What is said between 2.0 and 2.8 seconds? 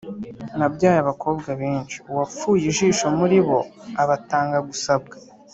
uwapfuye